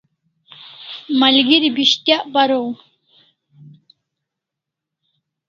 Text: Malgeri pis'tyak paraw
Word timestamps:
Malgeri 1.19 1.69
pis'tyak 1.75 2.23
paraw 2.33 2.67